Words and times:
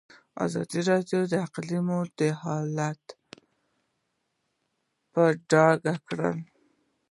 ازادي 0.45 0.81
راډیو 0.89 1.21
د 1.31 1.33
اقلیم 1.47 1.87
حالت 2.43 3.03
په 5.13 5.23
ډاګه 5.49 5.95
کړی. 6.07 6.37